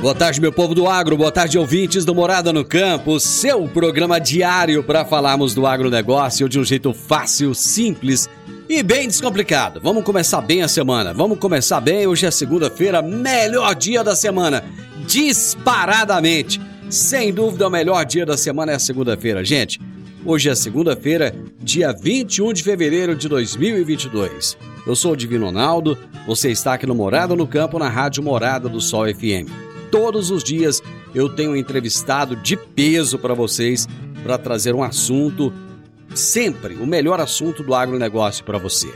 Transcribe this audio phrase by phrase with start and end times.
[0.00, 4.20] Boa tarde, meu povo do agro, boa tarde, ouvintes do Morada no Campo, seu programa
[4.20, 8.28] diário para falarmos do agronegócio de um jeito fácil, simples
[8.68, 9.80] e bem descomplicado.
[9.82, 12.06] Vamos começar bem a semana, vamos começar bem.
[12.06, 14.62] Hoje é segunda-feira, melhor dia da semana,
[15.06, 16.60] disparadamente.
[16.90, 19.80] Sem dúvida, o melhor dia da semana é a segunda-feira, gente.
[20.24, 24.58] Hoje é segunda-feira, dia 21 de fevereiro de 2022.
[24.86, 28.68] Eu sou o Divino Ronaldo, você está aqui no Morada no Campo, na Rádio Morada
[28.68, 30.82] do Sol FM todos os dias
[31.14, 33.88] eu tenho entrevistado de peso para vocês
[34.22, 35.52] para trazer um assunto,
[36.14, 38.92] sempre o melhor assunto do agronegócio para você.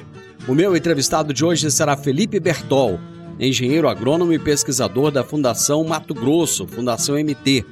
[0.48, 2.98] O meu entrevistado de hoje será Felipe Bertol,
[3.38, 7.64] engenheiro agrônomo e pesquisador da Fundação Mato Grosso, Fundação MT.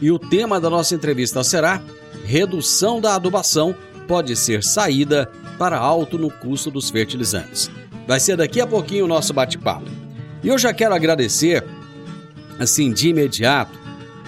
[0.00, 1.82] E o tema da nossa entrevista será
[2.24, 3.74] Redução da adubação
[4.08, 7.70] pode ser saída para alto no custo dos fertilizantes.
[8.06, 9.90] Vai ser daqui a pouquinho o nosso bate-papo.
[10.42, 11.64] E eu já quero agradecer
[12.58, 13.78] assim, de imediato,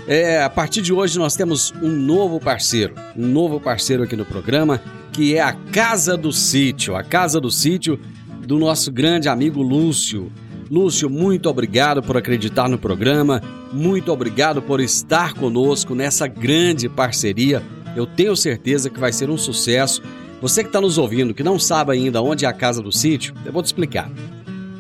[0.07, 4.25] é, a partir de hoje nós temos um novo parceiro, um novo parceiro aqui no
[4.25, 4.81] programa,
[5.13, 7.99] que é a Casa do Sítio, a Casa do Sítio
[8.47, 10.31] do nosso grande amigo Lúcio.
[10.71, 13.43] Lúcio, muito obrigado por acreditar no programa,
[13.73, 17.63] muito obrigado por estar conosco nessa grande parceria.
[17.97, 20.03] Eu tenho certeza que vai ser um sucesso.
[20.41, 23.35] Você que está nos ouvindo, que não sabe ainda onde é a Casa do Sítio,
[23.45, 24.11] eu vou te explicar.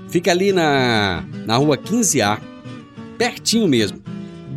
[0.08, 2.38] Fica ali na, na rua 15A,
[3.16, 4.00] pertinho mesmo,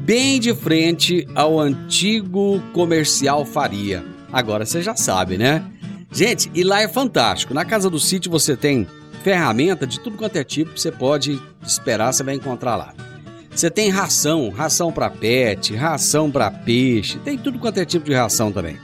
[0.05, 4.03] bem de frente ao antigo comercial Faria.
[4.31, 5.63] Agora você já sabe, né?
[6.11, 7.53] Gente, e lá é fantástico.
[7.53, 8.87] Na casa do sítio você tem
[9.23, 12.93] ferramenta de tudo quanto é tipo que você pode esperar, você vai encontrar lá.
[13.51, 18.13] Você tem ração, ração para pet, ração para peixe, tem tudo quanto é tipo de
[18.13, 18.77] ração também.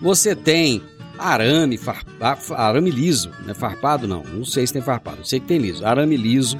[0.00, 0.82] Você tem
[1.18, 5.46] arame, farpa, arame liso, não é farpado não, não sei se tem farpado, sei que
[5.46, 5.84] tem liso.
[5.84, 6.58] Arame liso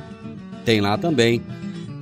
[0.64, 1.42] tem lá também.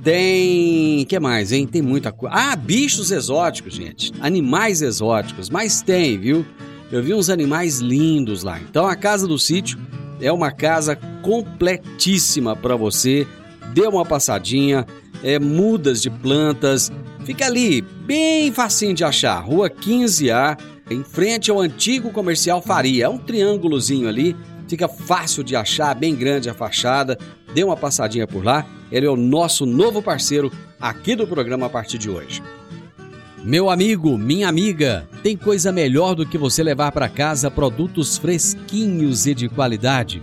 [0.03, 1.05] Tem.
[1.05, 1.67] que mais, hein?
[1.67, 2.35] Tem muita coisa.
[2.35, 4.11] Ah, bichos exóticos, gente.
[4.19, 5.49] Animais exóticos.
[5.49, 6.45] Mas tem, viu?
[6.91, 8.59] Eu vi uns animais lindos lá.
[8.59, 9.79] Então a Casa do Sítio
[10.19, 13.27] é uma casa completíssima para você.
[13.73, 14.85] Dê uma passadinha.
[15.23, 16.91] É, mudas de plantas.
[17.23, 19.39] Fica ali, bem facinho de achar.
[19.39, 20.57] Rua 15A,
[20.89, 23.05] em frente ao antigo comercial Faria.
[23.05, 24.35] É um triângulozinho ali.
[24.67, 27.19] Fica fácil de achar, bem grande a fachada.
[27.53, 31.69] Dê uma passadinha por lá ele é o nosso novo parceiro aqui do programa a
[31.69, 32.43] partir de hoje.
[33.43, 39.25] Meu amigo, minha amiga, tem coisa melhor do que você levar para casa produtos fresquinhos
[39.25, 40.21] e de qualidade.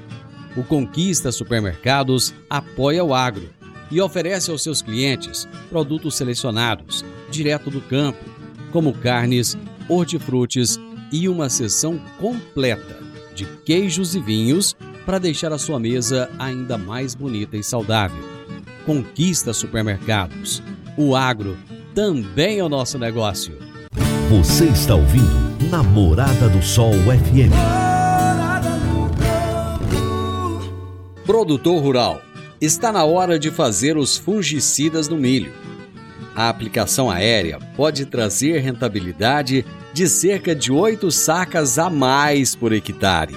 [0.57, 3.49] O Conquista Supermercados apoia o agro
[3.91, 8.25] e oferece aos seus clientes produtos selecionados, direto do campo,
[8.71, 9.57] como carnes,
[9.89, 10.79] hortifrutis
[11.11, 12.99] e uma seção completa
[13.35, 18.38] de queijos e vinhos para deixar a sua mesa ainda mais bonita e saudável
[18.89, 20.63] conquista supermercados.
[20.97, 21.59] O agro
[21.95, 23.59] também é o nosso negócio.
[24.31, 27.53] Você está ouvindo Namorada do Sol FM.
[31.27, 32.23] Produtor rural,
[32.59, 35.53] está na hora de fazer os fungicidas no milho.
[36.35, 43.37] A aplicação aérea pode trazer rentabilidade de cerca de 8 sacas a mais por hectare.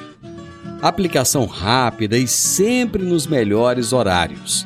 [0.81, 4.65] Aplicação rápida e sempre nos melhores horários.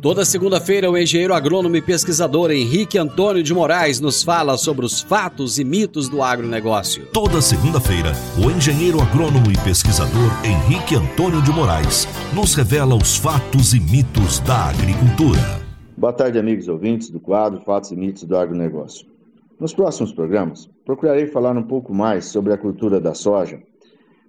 [0.00, 5.02] Toda segunda-feira, o engenheiro agrônomo e pesquisador Henrique Antônio de Moraes nos fala sobre os
[5.02, 7.06] fatos e mitos do agronegócio.
[7.06, 13.74] Toda segunda-feira, o engenheiro agrônomo e pesquisador Henrique Antônio de Moraes nos revela os fatos
[13.74, 15.40] e mitos da agricultura.
[15.96, 19.04] Boa tarde, amigos ouvintes do quadro Fatos e Mitos do Agronegócio.
[19.58, 23.60] Nos próximos programas, procurarei falar um pouco mais sobre a cultura da soja,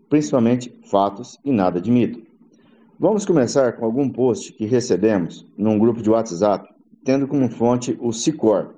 [0.10, 2.29] principalmente fatos e nada de mito.
[3.01, 6.68] Vamos começar com algum post que recebemos num grupo de WhatsApp,
[7.01, 8.74] tendo como fonte o Sicor.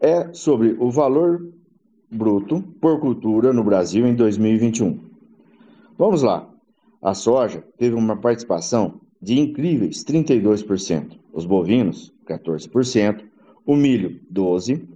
[0.00, 1.48] É sobre o valor
[2.10, 4.98] bruto por cultura no Brasil em 2021.
[5.96, 6.50] Vamos lá.
[7.00, 13.22] A soja teve uma participação de incríveis 32%, os bovinos 14%,
[13.64, 14.88] o milho 12%,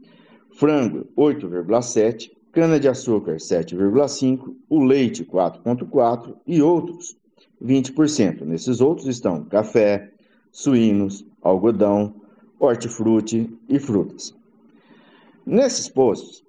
[0.55, 7.20] frango 8,7%, cana-de-açúcar 7,5%, o leite 4,4% e outros
[7.63, 8.43] 20%.
[8.43, 10.11] Nesses outros estão café,
[10.51, 12.15] suínos, algodão,
[12.59, 14.35] hortifruti e frutas.
[15.45, 16.45] Nesses postos,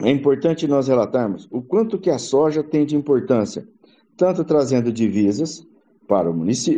[0.00, 3.66] é importante nós relatarmos o quanto que a soja tem de importância,
[4.16, 5.66] tanto trazendo divisas
[6.08, 6.34] para, o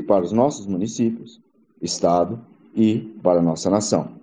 [0.06, 1.40] para os nossos municípios,
[1.80, 2.40] estado
[2.74, 4.20] e para a nossa nação.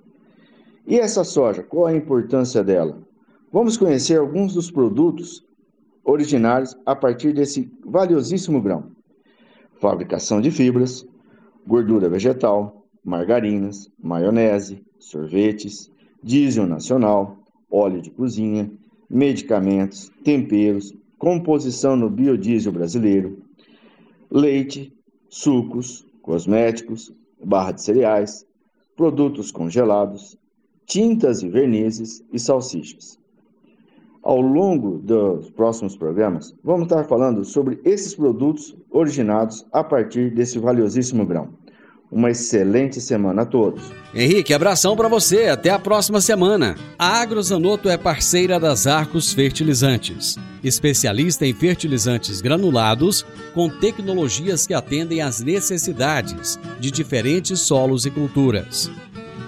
[0.85, 2.99] E essa soja, qual a importância dela?
[3.51, 5.43] Vamos conhecer alguns dos produtos
[6.03, 8.91] originários a partir desse valiosíssimo grão
[9.81, 11.05] fabricação de fibras,
[11.65, 15.91] gordura vegetal, margarinas, maionese, sorvetes,
[16.23, 17.39] diesel nacional,
[17.69, 18.71] óleo de cozinha,
[19.09, 23.41] medicamentos, temperos, composição no biodiesel brasileiro,
[24.29, 24.93] leite,
[25.27, 27.11] sucos, cosméticos,
[27.43, 28.45] barra de cereais,
[28.95, 30.37] produtos congelados,
[30.85, 33.19] tintas e vernizes e salsichas.
[34.23, 40.59] Ao longo dos próximos programas, vamos estar falando sobre esses produtos originados a partir desse
[40.59, 41.49] valiosíssimo grão.
[42.11, 43.91] Uma excelente semana a todos.
[44.13, 45.47] Henrique, abração para você.
[45.47, 46.75] Até a próxima semana.
[46.99, 53.25] A Agrozanoto é parceira das Arcos Fertilizantes, especialista em fertilizantes granulados
[53.55, 58.91] com tecnologias que atendem às necessidades de diferentes solos e culturas.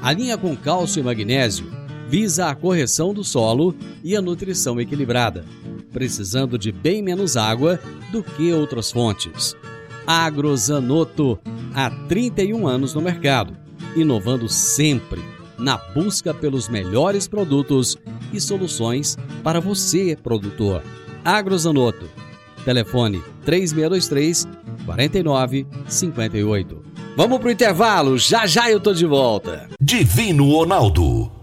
[0.01, 1.82] A linha com cálcio e magnésio
[2.13, 5.44] visa a correção do solo e a nutrição equilibrada,
[5.92, 7.80] precisando de bem menos água
[8.12, 9.56] do que outras fontes.
[10.06, 11.39] Agrozanoto,
[11.74, 13.57] há 31 anos no mercado,
[13.95, 15.24] inovando sempre
[15.57, 17.98] na busca pelos melhores produtos
[18.31, 20.83] e soluções para você, produtor.
[21.25, 22.07] Agrozanoto,
[22.63, 24.48] telefone 3623
[24.86, 26.83] 4958.
[27.18, 29.68] Vamos pro intervalo, já já eu tô de volta.
[29.81, 31.43] Divino Ronaldo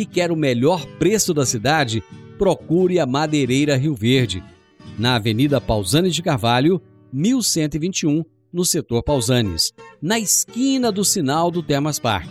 [0.00, 2.02] e quer o melhor preço da cidade,
[2.38, 4.42] procure a Madeireira Rio Verde,
[4.98, 6.80] na Avenida Pausanes de Carvalho,
[7.12, 12.30] 1121, no setor Pausanes, na esquina do sinal do Termas Park.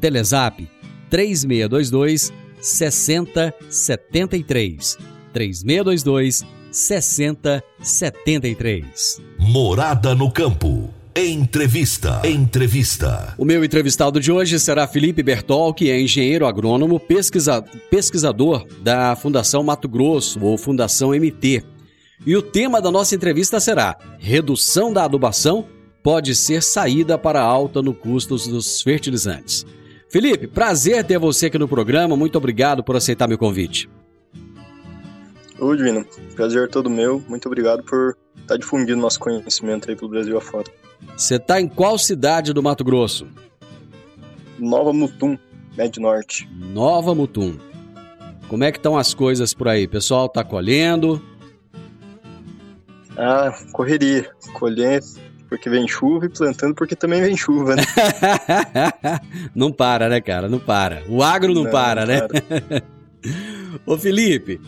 [0.00, 0.66] Telezap
[1.10, 4.96] 3622 6073.
[5.34, 9.20] 3622 6073.
[9.38, 10.88] Morada no campo.
[11.14, 12.22] Entrevista.
[12.24, 13.34] Entrevista.
[13.36, 19.16] O meu entrevistado de hoje será Felipe Bertol, que é engenheiro agrônomo, pesquisa, pesquisador da
[19.16, 21.64] Fundação Mato Grosso, ou Fundação MT.
[22.24, 25.66] E o tema da nossa entrevista será: Redução da adubação
[26.00, 29.66] pode ser saída para alta no custo dos fertilizantes.
[30.08, 32.16] Felipe, prazer ter você aqui no programa.
[32.16, 33.90] Muito obrigado por aceitar meu convite.
[35.58, 36.06] Oi, Divino.
[36.36, 37.20] Prazer todo meu.
[37.28, 40.70] Muito obrigado por estar difundindo nosso conhecimento aí pelo Brasil afora.
[41.16, 43.26] Você tá em qual cidade do Mato Grosso?
[44.58, 45.38] Nova Mutum,
[45.76, 46.48] Médio Norte.
[46.52, 47.56] Nova Mutum.
[48.48, 49.86] Como é que estão as coisas por aí?
[49.86, 51.22] pessoal tá colhendo?
[53.16, 54.30] Ah, correria.
[54.54, 55.02] Colher
[55.50, 57.82] porque vem chuva e plantando porque também vem chuva, né?
[59.52, 60.48] não para, né, cara?
[60.48, 61.02] Não para.
[61.08, 62.20] O agro não, não para, não né?
[62.20, 62.82] Para.
[63.84, 64.60] Ô Felipe,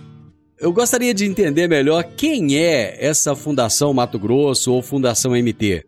[0.59, 5.87] eu gostaria de entender melhor quem é essa Fundação Mato Grosso ou Fundação MT.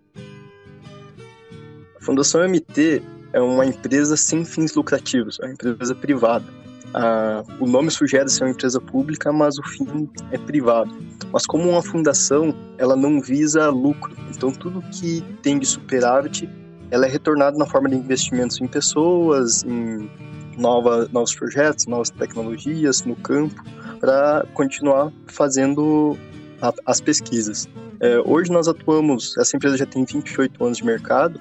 [2.04, 6.44] Fundação MT é uma empresa sem fins lucrativos, é uma empresa privada.
[6.92, 10.94] Ah, o nome sugere ser uma empresa pública, mas o fim é privado.
[11.32, 14.14] Mas como uma fundação, ela não visa lucro.
[14.30, 16.48] Então tudo que tem de superávit
[16.90, 20.08] ela é retornada na forma de investimentos em pessoas, em
[20.56, 23.64] nova, novos projetos, novas tecnologias no campo,
[23.98, 26.16] para continuar fazendo
[26.62, 27.68] a, as pesquisas.
[28.04, 31.40] É, hoje nós atuamos, essa empresa já tem 28 anos de mercado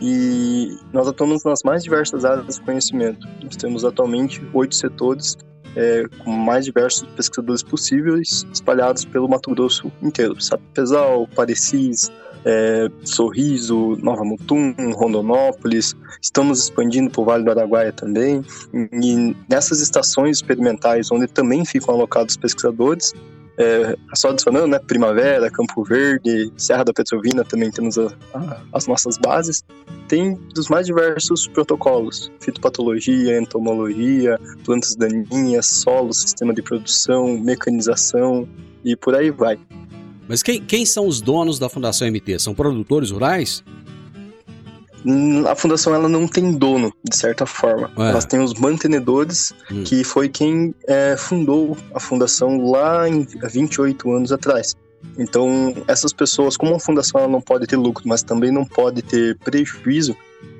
[0.00, 3.28] e nós atuamos nas mais diversas áreas de conhecimento.
[3.40, 5.38] Nós temos atualmente oito setores
[5.76, 10.40] é, com mais diversos pesquisadores possíveis espalhados pelo Mato Grosso inteiro.
[10.40, 12.10] Sapezal, Parecis,
[12.44, 15.94] é, Sorriso, Nova Mutum, Rondonópolis.
[16.20, 18.44] Estamos expandindo para o Vale do Araguaia também.
[18.74, 23.14] E nessas estações experimentais, onde também ficam alocados pesquisadores,
[23.60, 28.86] é, só adicionando, né, Primavera, Campo Verde, Serra da Petrovina, também temos a, a, as
[28.86, 29.62] nossas bases,
[30.08, 38.48] tem dos mais diversos protocolos, fitopatologia, entomologia, plantas daninhas, solo, sistema de produção, mecanização
[38.82, 39.58] e por aí vai.
[40.26, 42.38] Mas quem, quem são os donos da Fundação MT?
[42.38, 43.62] São produtores rurais?
[45.04, 47.90] Hum, a fundação ela não tem dono, de certa forma.
[47.96, 48.10] É.
[48.10, 49.82] Elas têm os mantenedores, hum.
[49.84, 54.74] que foi quem é, fundou a fundação lá em 28 anos atrás.
[55.18, 59.02] Então, essas pessoas, como a fundação ela não pode ter lucro, mas também não pode
[59.02, 60.14] ter prejuízo,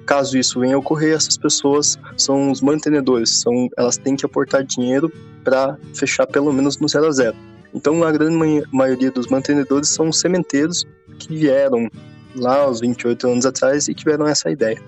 [0.07, 4.65] caso isso venha a ocorrer, essas pessoas são os mantenedores, são, elas têm que aportar
[4.65, 5.13] dinheiro
[5.45, 7.37] para fechar pelo menos no zero a zero.
[7.75, 10.85] Então, a grande maioria dos mantenedores são sementeiros
[11.19, 11.89] que vieram
[12.35, 14.81] lá aos 28 anos atrás e tiveram essa ideia.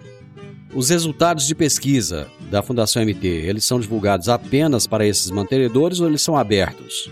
[0.74, 6.08] Os resultados de pesquisa da Fundação MT, eles são divulgados apenas para esses mantenedores ou
[6.08, 7.10] eles são abertos?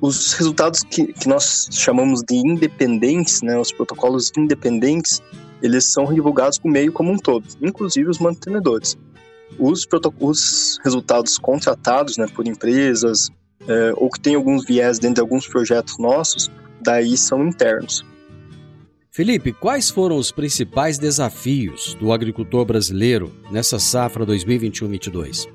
[0.00, 5.22] Os resultados que, que nós chamamos de independentes, né, os protocolos independentes,
[5.62, 8.98] eles são divulgados para o meio como um todo, inclusive os mantenedores.
[9.56, 9.86] Os,
[10.18, 13.30] os resultados contratados né, por empresas,
[13.68, 16.50] é, ou que tem alguns viés dentro de alguns projetos nossos,
[16.80, 18.04] daí são internos.
[19.14, 25.46] Felipe, quais foram os principais desafios do agricultor brasileiro nessa safra 2021-22?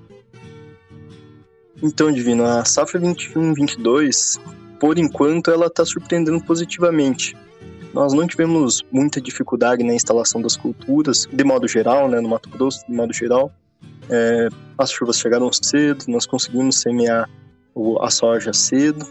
[1.81, 4.39] Então, Divino, a safra 21-22,
[4.79, 7.35] por enquanto, ela está surpreendendo positivamente.
[7.95, 12.51] Nós não tivemos muita dificuldade na instalação das culturas, de modo geral, né, no Mato
[12.51, 13.51] Grosso, de modo geral.
[14.07, 17.27] É, as chuvas chegaram cedo, nós conseguimos semear
[18.01, 19.03] a soja cedo,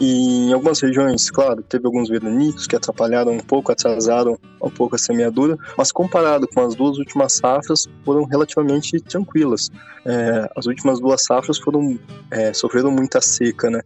[0.00, 4.94] e em algumas regiões, claro, teve alguns veranicos que atrapalharam um pouco, atrasaram um pouco
[4.94, 9.70] a semeadura, mas comparado com as duas últimas safras, foram relativamente tranquilas.
[10.04, 11.98] É, as últimas duas safras foram
[12.30, 13.82] é, sofreram muita seca, né?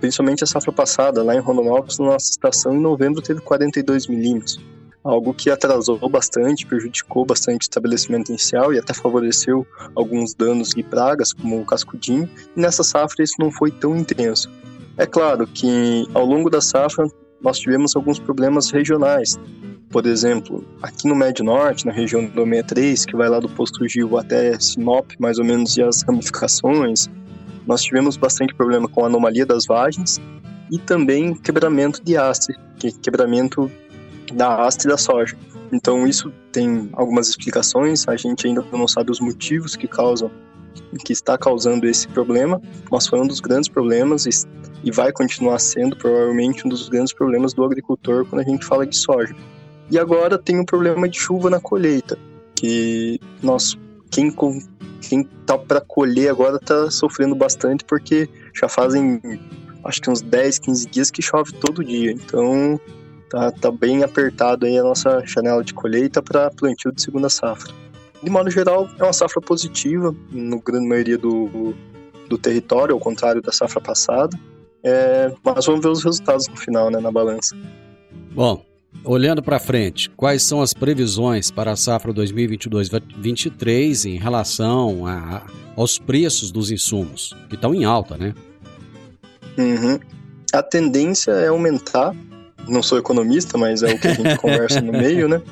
[0.00, 4.60] Principalmente a safra passada, lá em Rondonópolis, na nossa estação, em novembro teve 42 milímetros
[5.06, 10.82] algo que atrasou bastante, prejudicou bastante o estabelecimento inicial e até favoreceu alguns danos de
[10.82, 14.50] pragas, como o cascudinho, e nessa safra isso não foi tão intenso.
[14.98, 17.06] É claro que ao longo da safra
[17.40, 19.38] nós tivemos alguns problemas regionais.
[19.90, 23.86] Por exemplo, aqui no Médio Norte, na região do 63, que vai lá do Posto
[23.86, 27.08] Gil até Sinop, mais ou menos, e as ramificações,
[27.66, 30.20] nós tivemos bastante problema com a anomalia das vagens
[30.72, 33.70] e também quebramento de haste, que é quebramento
[34.32, 35.36] da haste da soja.
[35.72, 40.30] Então isso tem algumas explicações, a gente ainda não sabe os motivos que causam
[41.04, 44.26] que está causando esse problema, mas foi um dos grandes problemas
[44.84, 48.86] e vai continuar sendo provavelmente um dos grandes problemas do agricultor quando a gente fala
[48.86, 49.34] de soja.
[49.90, 52.18] E agora tem o um problema de chuva na colheita,
[52.54, 53.76] que nós
[54.10, 54.34] quem
[55.00, 59.20] quem tá para colher agora está sofrendo bastante porque já fazem
[59.84, 62.10] acho que uns 10, 15 dias que chove todo dia.
[62.10, 62.80] Então
[63.30, 67.72] tá, tá bem apertado aí a nossa janela de colheita para plantio de segunda safra
[68.22, 71.74] de modo geral, é uma safra positiva, no grande maioria do,
[72.28, 74.38] do território, ao contrário da safra passada.
[74.82, 77.56] É, mas vamos ver os resultados no final, né, na balança.
[78.32, 78.64] Bom,
[79.04, 85.44] olhando para frente, quais são as previsões para a safra 2022-23 em relação a,
[85.76, 88.34] aos preços dos insumos, que estão em alta, né?
[89.58, 89.98] Uhum.
[90.52, 92.14] A tendência é aumentar.
[92.68, 95.42] Não sou economista, mas é o que a gente conversa no meio, né?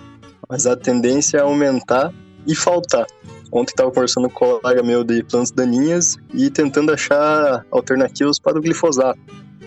[0.48, 2.12] Mas a tendência é aumentar
[2.46, 3.06] e faltar.
[3.50, 8.58] Ontem estava conversando com um colega meu de plantas daninhas e tentando achar alternativas para
[8.58, 9.20] o glifosato.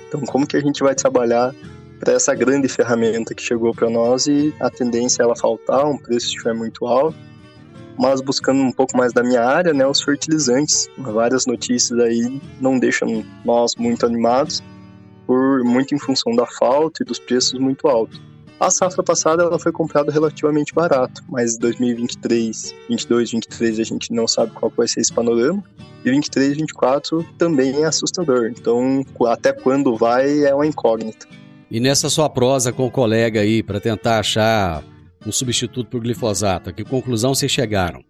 [0.07, 1.53] Então, como que a gente vai trabalhar
[1.99, 5.97] para essa grande ferramenta que chegou para nós e a tendência é ela faltar, um
[5.97, 7.17] preço estiver muito alto,
[7.97, 10.87] mas buscando um pouco mais da minha área, né, os fertilizantes.
[10.97, 14.63] Várias notícias aí não deixam nós muito animados,
[15.25, 18.21] por muito em função da falta e dos preços muito altos.
[18.59, 24.27] A safra passada ela foi comprada relativamente barato, mas 2023, 22, 23 a gente não
[24.27, 25.63] sabe qual vai ser esse panorama.
[26.03, 28.47] E 23, 24 também é assustador.
[28.47, 31.27] Então, até quando vai é uma incógnita.
[31.69, 34.83] E nessa sua prosa com o colega aí para tentar achar
[35.25, 36.69] um substituto para o glifosato?
[36.69, 38.03] A que conclusão vocês chegaram?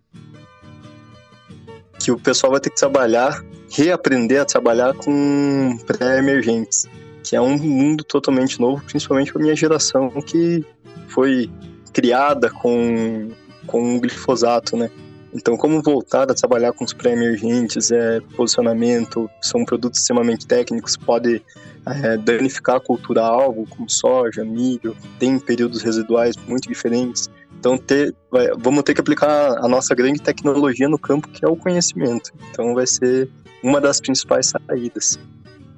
[2.00, 6.86] Que o pessoal vai ter que trabalhar, reaprender a trabalhar com pré-emergentes,
[7.28, 10.66] que é um mundo totalmente novo, principalmente para minha geração que
[11.10, 11.50] foi
[11.92, 13.30] criada com,
[13.66, 14.90] com o glifosato, né?
[15.34, 21.44] Então, como voltar a trabalhar com os pré-emergentes, é, posicionamento, são produtos extremamente técnicos, pode
[21.86, 27.30] é, danificar a cultura-alvo, como soja, milho, tem períodos residuais muito diferentes.
[27.60, 31.48] Então, ter, vai, vamos ter que aplicar a nossa grande tecnologia no campo, que é
[31.48, 32.32] o conhecimento.
[32.50, 33.30] Então, vai ser
[33.62, 35.20] uma das principais saídas.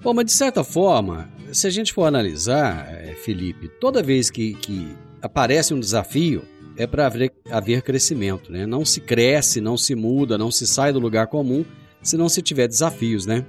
[0.01, 4.53] Bom, mas de certa forma, se a gente for analisar, é, Felipe, toda vez que,
[4.55, 6.43] que aparece um desafio,
[6.77, 8.65] é para haver, haver crescimento, né?
[8.65, 11.65] Não se cresce, não se muda, não se sai do lugar comum
[12.01, 13.45] se não se tiver desafios, né?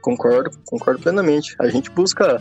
[0.00, 1.54] Concordo, concordo plenamente.
[1.60, 2.40] A gente busca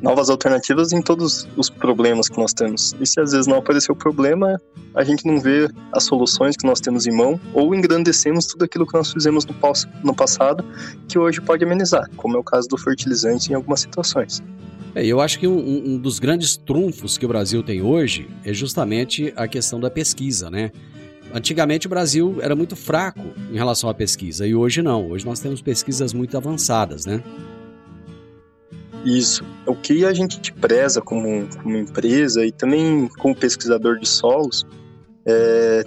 [0.00, 2.94] novas alternativas em todos os problemas que nós temos.
[3.00, 4.60] E se às vezes não aparecer o problema,
[4.94, 8.86] a gente não vê as soluções que nós temos em mão ou engrandecemos tudo aquilo
[8.86, 9.54] que nós fizemos no,
[10.04, 10.64] no passado
[11.08, 14.42] que hoje pode amenizar, como é o caso do fertilizante em algumas situações.
[14.94, 18.52] É, eu acho que um, um, dos grandes trunfos que o Brasil tem hoje é
[18.52, 20.72] justamente a questão da pesquisa, né?
[21.32, 25.10] Antigamente o Brasil era muito fraco em relação à pesquisa e hoje não.
[25.10, 27.22] Hoje nós temos pesquisas muito avançadas, né?
[29.04, 29.44] Isso.
[29.66, 34.66] O que a gente preza como, como empresa e também como pesquisador de solos
[35.24, 35.84] é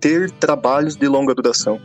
[0.00, 1.80] ter trabalhos de longa duração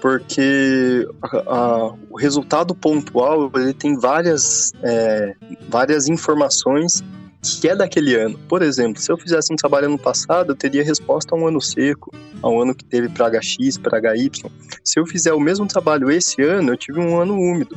[0.00, 5.34] porque a, a, o resultado pontual ele tem várias, é,
[5.68, 7.02] várias informações
[7.42, 8.38] que é daquele ano.
[8.48, 11.60] Por exemplo, se eu fizesse um trabalho ano passado, eu teria resposta a um ano
[11.60, 12.10] seco,
[12.42, 14.50] a um ano que teve praga X, praga Y.
[14.84, 17.76] Se eu fizer o mesmo trabalho esse ano, eu tive um ano úmido,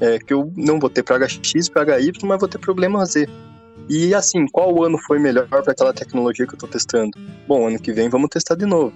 [0.00, 3.28] é, que eu não vou ter praga X, praga Y, mas vou ter problema Z.
[3.88, 7.10] E assim, qual ano foi melhor para aquela tecnologia que eu estou testando?
[7.46, 8.92] Bom, ano que vem vamos testar de novo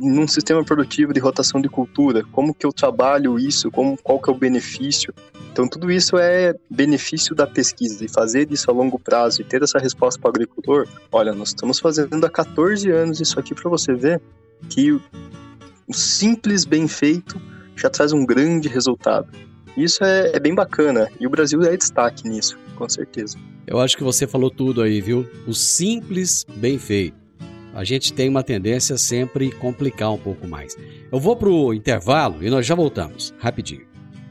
[0.00, 4.28] num sistema produtivo de rotação de cultura, como que eu trabalho isso, como, qual que
[4.28, 5.14] é o benefício.
[5.52, 9.62] Então tudo isso é benefício da pesquisa e fazer isso a longo prazo e ter
[9.62, 10.88] essa resposta para o agricultor.
[11.10, 14.20] Olha, nós estamos fazendo há 14 anos isso aqui para você ver
[14.68, 15.00] que o
[15.90, 17.40] simples bem feito
[17.76, 19.28] já traz um grande resultado.
[19.76, 23.38] Isso é, é bem bacana e o Brasil é destaque nisso, com certeza.
[23.66, 25.28] Eu acho que você falou tudo aí, viu?
[25.46, 27.22] O simples bem feito
[27.74, 30.76] a gente tem uma tendência sempre complicar um pouco mais.
[31.10, 33.86] Eu vou para o intervalo e nós já voltamos, rapidinho.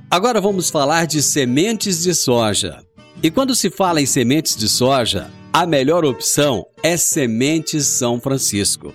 [0.10, 2.84] Agora vamos falar de sementes de soja.
[3.23, 8.93] E quando se fala em sementes de soja, a melhor opção é Sementes São Francisco.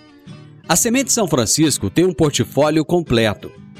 [0.68, 3.50] A Semente São Francisco tem um portfólio completo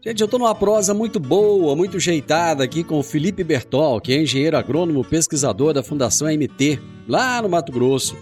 [0.00, 4.12] Gente, eu estou numa prosa muito boa, muito ajeitada aqui com o Felipe Bertol, que
[4.12, 8.16] é engenheiro agrônomo pesquisador da Fundação MT, lá no Mato Grosso.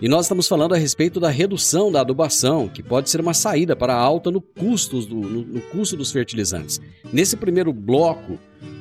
[0.00, 3.76] E nós estamos falando a respeito da redução da adubação, que pode ser uma saída
[3.76, 6.80] para a alta no custo, do, no, no custo dos fertilizantes.
[7.12, 8.38] Nesse primeiro bloco,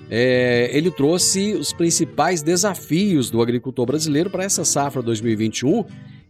[0.10, 5.84] é, ele trouxe os principais desafios do agricultor brasileiro para essa safra 2021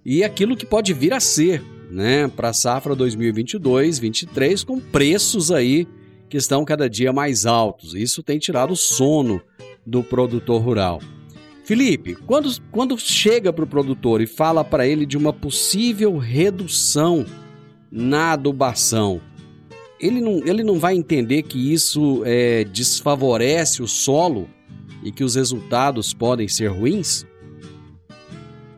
[0.03, 5.87] e aquilo que pode vir a ser né, para a safra 2022-23, com preços aí
[6.29, 7.93] que estão cada dia mais altos.
[7.93, 9.41] Isso tem tirado o sono
[9.85, 11.01] do produtor rural.
[11.65, 17.25] Felipe, quando, quando chega para o produtor e fala para ele de uma possível redução
[17.91, 19.21] na adubação,
[19.99, 24.49] ele não, ele não vai entender que isso é, desfavorece o solo
[25.03, 27.25] e que os resultados podem ser ruins?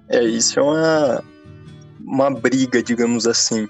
[0.09, 1.23] É, isso é uma,
[2.05, 3.67] uma briga, digamos assim.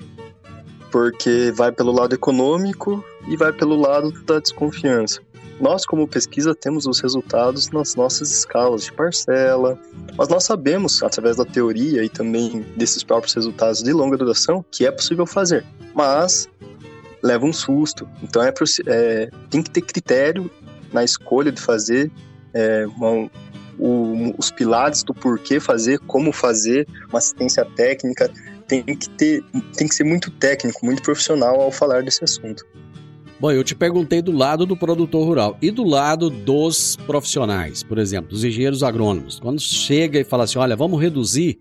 [0.91, 5.21] Porque vai pelo lado econômico e vai pelo lado da desconfiança.
[5.59, 9.79] Nós, como pesquisa, temos os resultados nas nossas escalas de parcela,
[10.17, 14.85] mas nós sabemos, através da teoria e também desses próprios resultados de longa duração, que
[14.85, 15.63] é possível fazer.
[15.93, 16.49] Mas
[17.21, 18.07] leva um susto.
[18.21, 18.53] Então é,
[18.87, 20.49] é tem que ter critério
[20.91, 22.11] na escolha de fazer
[22.53, 23.29] é, uma,
[23.77, 28.31] o, os pilares do porquê fazer, como fazer, uma assistência técnica.
[28.67, 29.43] Tem que ter,
[29.75, 32.65] tem que ser muito técnico, muito profissional ao falar desse assunto.
[33.39, 37.97] Bom, eu te perguntei do lado do produtor rural e do lado dos profissionais, por
[37.97, 39.39] exemplo, dos engenheiros agrônomos.
[39.39, 41.59] Quando chega e fala assim, olha, vamos reduzir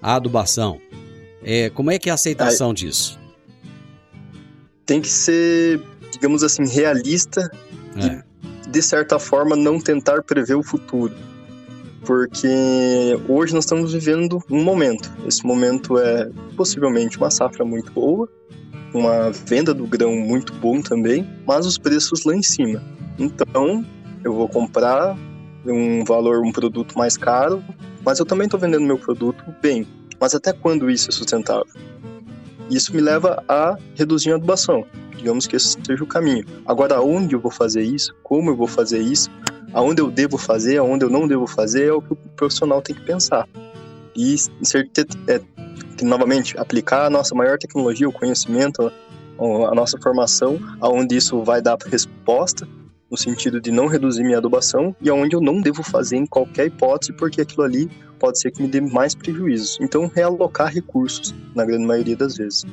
[0.00, 0.80] a adubação,
[1.42, 3.18] é, como é que é a aceitação Aí, disso?
[4.86, 7.50] tem que ser, digamos assim, realista
[7.96, 8.22] é.
[8.66, 11.14] e, de certa forma, não tentar prever o futuro.
[12.06, 15.12] Porque hoje nós estamos vivendo um momento.
[15.26, 18.28] Esse momento é possivelmente uma safra muito boa,
[18.94, 22.80] uma venda do grão muito bom também, mas os preços lá em cima.
[23.18, 23.84] Então,
[24.22, 25.16] eu vou comprar
[25.66, 27.62] um valor, um produto mais caro,
[28.04, 29.86] mas eu também estou vendendo meu produto bem.
[30.20, 31.66] Mas até quando isso é sustentável?
[32.70, 34.84] Isso me leva a reduzir a adubação.
[35.16, 36.44] Digamos que esse seja o caminho.
[36.64, 38.14] Agora, onde eu vou fazer isso?
[38.22, 39.30] Como eu vou fazer isso?
[39.72, 40.78] Aonde eu devo fazer?
[40.78, 41.88] Aonde eu não devo fazer?
[41.88, 43.48] É o que o profissional tem que pensar.
[44.14, 44.34] E,
[45.28, 45.40] é,
[46.02, 48.90] novamente, aplicar a nossa maior tecnologia, o conhecimento,
[49.38, 52.66] a nossa formação, aonde isso vai dar resposta
[53.10, 56.66] no sentido de não reduzir minha adubação e aonde eu não devo fazer em qualquer
[56.66, 57.88] hipótese, porque aquilo ali
[58.18, 59.78] pode ser que me dê mais prejuízos.
[59.80, 62.64] Então, realocar recursos, na grande maioria das vezes.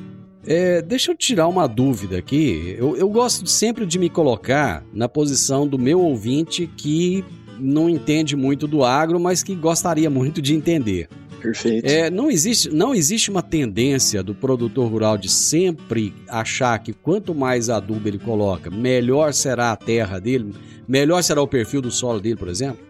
[0.46, 2.74] É, deixa eu tirar uma dúvida aqui.
[2.78, 7.24] Eu, eu gosto sempre de me colocar na posição do meu ouvinte que
[7.58, 11.08] não entende muito do agro, mas que gostaria muito de entender.
[11.44, 11.84] Perfeito.
[11.84, 17.34] É, não, existe, não existe uma tendência do produtor rural de sempre achar que quanto
[17.34, 20.54] mais adubo ele coloca, melhor será a terra dele,
[20.88, 22.82] melhor será o perfil do solo dele, por exemplo?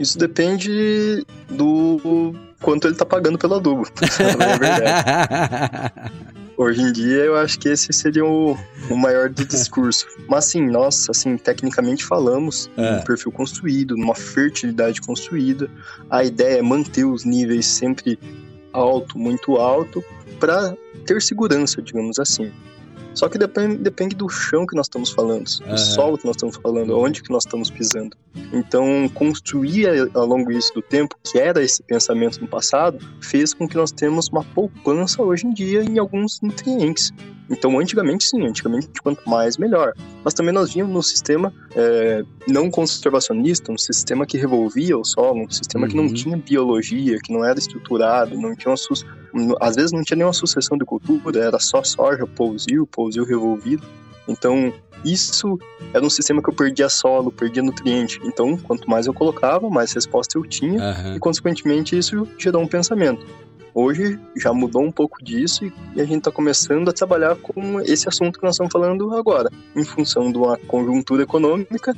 [0.00, 3.86] Isso depende do quanto ele está pagando pelo adubo.
[4.18, 5.92] é verdade.
[6.56, 8.56] Hoje em dia, eu acho que esse seria o,
[8.88, 10.06] o maior do discurso.
[10.28, 12.96] Mas assim, nós, assim, tecnicamente falamos é.
[12.96, 15.68] num perfil construído, numa fertilidade construída.
[16.08, 18.18] A ideia é manter os níveis sempre
[18.72, 20.04] alto, muito alto,
[20.38, 22.52] para ter segurança, digamos assim.
[23.14, 25.78] Só que depende, depende do chão que nós estamos falando, do uhum.
[25.78, 28.16] solo que nós estamos falando, onde que nós estamos pisando.
[28.52, 33.68] Então, construir ao longo disso do tempo, que era esse pensamento no passado, fez com
[33.68, 37.12] que nós temos uma poupança hoje em dia em alguns nutrientes.
[37.48, 39.92] Então, antigamente sim, antigamente quanto mais melhor.
[40.24, 45.44] Mas também nós vínhamos num sistema é, não conservacionista, um sistema que revolvia o solo,
[45.44, 45.90] um sistema uhum.
[45.90, 46.14] que não uhum.
[46.14, 48.76] tinha biologia, que não era estruturado, não tinha uma
[49.60, 53.84] às vezes não tinha nenhuma sucessão de cultura, era só soja, pousio, pousio revolvido.
[54.26, 54.72] Então,
[55.04, 55.58] isso
[55.92, 58.18] era um sistema que eu perdia solo, perdia nutriente.
[58.24, 61.16] Então, quanto mais eu colocava, mais resposta eu tinha, uhum.
[61.16, 63.24] e consequentemente isso gerou um pensamento.
[63.74, 65.64] Hoje já mudou um pouco disso
[65.96, 69.50] e a gente está começando a trabalhar com esse assunto que nós estamos falando agora.
[69.74, 71.92] Em função de uma conjuntura econômica,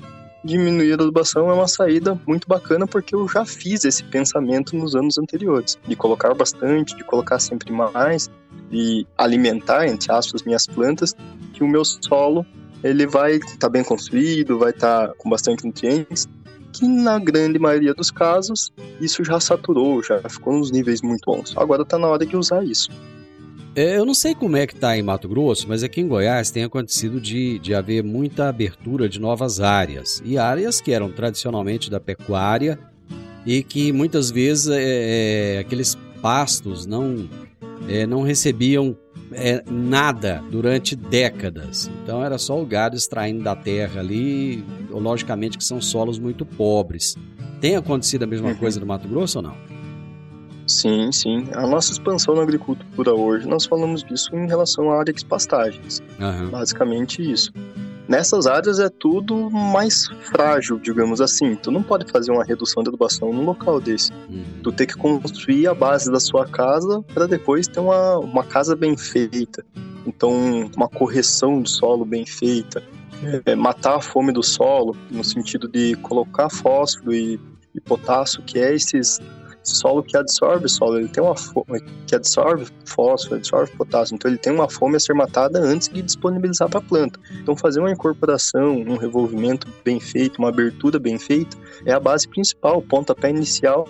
[0.46, 4.94] diminuir a adubação é uma saída muito bacana porque eu já fiz esse pensamento nos
[4.94, 8.30] anos anteriores, de colocar bastante, de colocar sempre mais,
[8.70, 11.14] de alimentar, entre aspas, minhas plantas,
[11.52, 12.46] que o meu solo
[12.82, 16.28] ele vai estar tá bem construído, vai estar tá com bastante nutrientes
[16.72, 21.54] que na grande maioria dos casos isso já saturou, já ficou nos níveis muito bons.
[21.56, 22.90] Agora está na hora de usar isso.
[23.76, 26.50] É, eu não sei como é que está em Mato Grosso, mas aqui em Goiás
[26.50, 30.22] tem acontecido de, de haver muita abertura de novas áreas.
[30.24, 32.78] E áreas que eram tradicionalmente da pecuária
[33.44, 37.28] e que muitas vezes é, é, aqueles pastos não,
[37.86, 38.96] é, não recebiam
[39.30, 41.90] é, nada durante décadas.
[42.02, 47.14] Então era só o gado extraindo da terra ali, logicamente que são solos muito pobres.
[47.60, 48.56] Tem acontecido a mesma uhum.
[48.56, 49.75] coisa no Mato Grosso ou não?
[50.66, 51.48] Sim, sim.
[51.54, 56.02] A nossa expansão na agricultura hoje, nós falamos disso em relação à área de pastagens.
[56.18, 56.50] Uhum.
[56.50, 57.52] Basicamente isso.
[58.08, 61.56] Nessas áreas é tudo mais frágil, digamos assim.
[61.56, 64.12] Tu não pode fazer uma redução de adubação num local desse.
[64.12, 64.44] Uhum.
[64.62, 68.76] Tu tem que construir a base da sua casa para depois ter uma, uma casa
[68.76, 69.64] bem feita.
[70.06, 72.82] Então, uma correção do solo bem feita.
[73.44, 77.40] É, matar a fome do solo, no sentido de colocar fósforo e,
[77.74, 79.18] e potássio, que é esses
[79.68, 84.38] solo que absorve solo, ele tem uma fome que absorve fósforo, absorve potássio, então ele
[84.38, 87.18] tem uma fome a ser matada antes de disponibilizar para a planta.
[87.40, 92.28] Então fazer uma incorporação, um revolvimento bem feito, uma abertura bem feita, é a base
[92.28, 93.88] principal, o pontapé inicial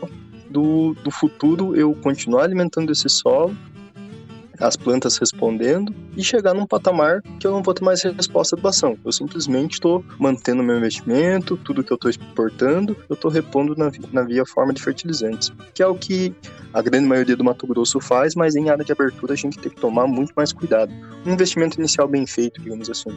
[0.50, 3.54] do, do futuro eu continuar alimentando esse solo
[4.60, 8.62] as plantas respondendo e chegar num patamar que eu não vou ter mais resposta de
[8.62, 8.96] doação.
[9.04, 13.90] Eu simplesmente estou mantendo meu investimento, tudo que eu estou exportando, eu estou repondo na,
[14.12, 16.34] na via forma de fertilizantes, que é o que
[16.72, 19.70] a grande maioria do Mato Grosso faz, mas em área de abertura a gente tem
[19.70, 20.92] que tomar muito mais cuidado.
[21.24, 23.10] Um investimento inicial bem feito, digamos assim.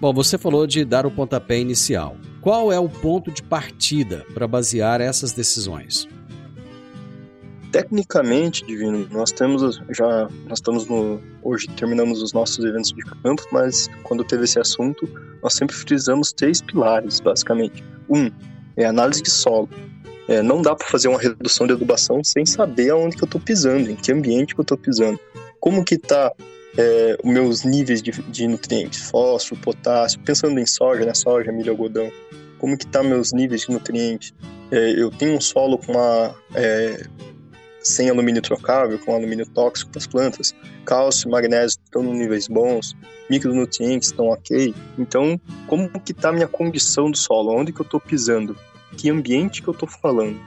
[0.00, 2.16] Bom, você falou de dar o pontapé inicial.
[2.40, 6.08] Qual é o ponto de partida para basear essas decisões?
[7.70, 13.42] Tecnicamente, Divino, nós temos já, nós estamos no, hoje terminamos os nossos eventos de campo,
[13.52, 15.08] mas quando teve esse assunto,
[15.42, 17.84] nós sempre frisamos três pilares, basicamente.
[18.08, 18.30] Um,
[18.76, 19.68] é análise de solo.
[20.28, 23.40] É, não dá para fazer uma redução de adubação sem saber aonde que eu estou
[23.40, 25.18] pisando, em que ambiente que eu estou pisando.
[25.60, 26.32] Como que está
[26.76, 31.70] é, os meus níveis de, de, nutrientes, fósforo, potássio, pensando em soja, né, soja, milho,
[31.70, 32.10] algodão.
[32.58, 34.32] Como que tá meus níveis de nutrientes?
[34.70, 37.06] É, eu tenho um solo com uma é,
[37.82, 40.54] sem alumínio trocável, com alumínio tóxico para as plantas.
[40.84, 42.96] Cálcio magnésio estão em níveis bons,
[43.30, 44.74] micronutrientes estão ok.
[44.98, 47.54] Então, como que está a minha condição do solo?
[47.54, 48.56] Onde que eu estou pisando?
[48.96, 50.38] Que ambiente que eu estou falando?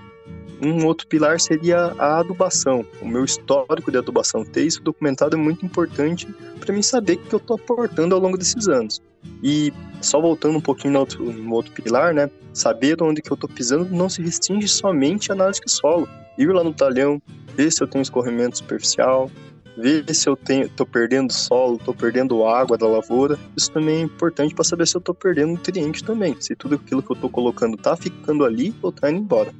[0.64, 2.86] Um outro pilar seria a adubação.
[3.02, 4.46] O meu histórico de adubação.
[4.46, 6.28] Ter isso documentado é muito importante
[6.60, 9.02] para mim saber o que eu estou aportando ao longo desses anos.
[9.44, 12.30] E só voltando um pouquinho no outro, no outro pilar, né?
[12.54, 16.08] Saber onde que eu estou pisando não se restringe somente à análise de solo
[16.38, 17.22] ir lá no talhão,
[17.56, 19.30] ver se eu tenho escorrimento superficial,
[19.78, 23.38] ver se eu tenho, tô perdendo solo, tô perdendo água da lavoura.
[23.56, 27.02] Isso também é importante para saber se eu tô perdendo nutriente também, se tudo aquilo
[27.02, 29.54] que eu tô colocando tá ficando ali ou tá indo embora.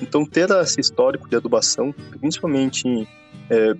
[0.00, 3.06] Então ter esse histórico de adubação, principalmente em,
[3.50, 3.74] é,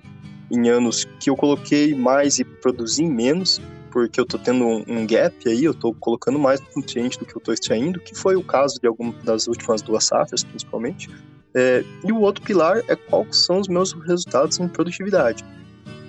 [0.51, 3.61] em anos que eu coloquei mais e produzi menos,
[3.93, 7.39] porque eu tô tendo um gap aí, eu tô colocando mais nutriente do que eu
[7.39, 11.07] tô extraindo, que foi o caso de algumas das últimas duas safras, principalmente.
[11.53, 15.45] É, e o outro pilar é quais são os meus resultados em produtividade.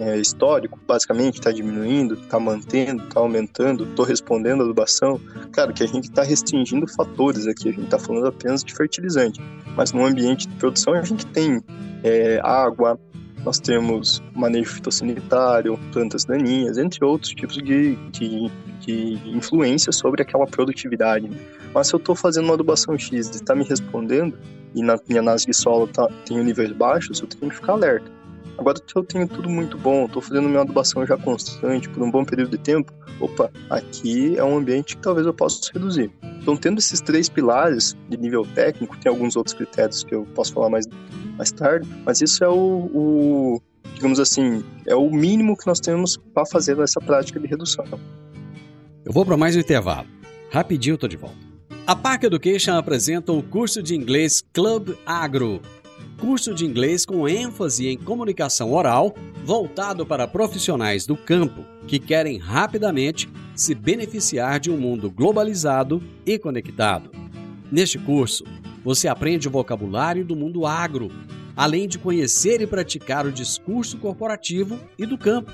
[0.00, 5.20] É, histórico, basicamente, está diminuindo, está mantendo, está aumentando, estou respondendo a adubação.
[5.52, 9.38] Claro que a gente está restringindo fatores aqui, a gente está falando apenas de fertilizante,
[9.76, 11.62] mas no ambiente de produção a gente tem
[12.02, 12.98] é, água,
[13.44, 20.46] nós temos manejo fitossanitário, plantas daninhas, entre outros tipos de, de, de influência sobre aquela
[20.46, 21.30] produtividade.
[21.74, 24.38] Mas se eu estou fazendo uma adubação X e está me respondendo,
[24.74, 28.10] e na minha análise de solo tá, tenho níveis baixos, eu tenho que ficar alerta.
[28.56, 32.10] Agora que eu tenho tudo muito bom, estou fazendo minha adubação já constante por um
[32.10, 36.10] bom período de tempo, opa, aqui é um ambiente que talvez eu possa reduzir.
[36.40, 40.52] Então, tendo esses três pilares de nível técnico, tem alguns outros critérios que eu posso
[40.52, 40.86] falar mais,
[41.36, 43.62] mais tarde, mas isso é o, o
[43.94, 47.84] digamos assim, é o mínimo que nós temos para fazer essa prática de redução.
[49.04, 50.06] Eu vou para mais um intervalo.
[50.50, 51.36] Rapidinho, estou de volta.
[51.86, 55.60] A Park Education apresenta o curso de inglês Club Agro.
[56.18, 62.38] Curso de inglês com ênfase em comunicação oral, voltado para profissionais do campo que querem
[62.38, 67.10] rapidamente se beneficiar de um mundo globalizado e conectado.
[67.70, 68.44] Neste curso,
[68.84, 71.10] você aprende o vocabulário do mundo agro,
[71.56, 75.52] além de conhecer e praticar o discurso corporativo e do campo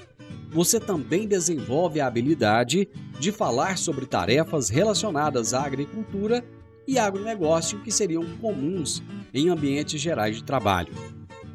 [0.51, 2.89] você também desenvolve a habilidade
[3.19, 6.45] de falar sobre tarefas relacionadas à agricultura
[6.87, 10.93] e agronegócio que seriam comuns em ambientes gerais de trabalho.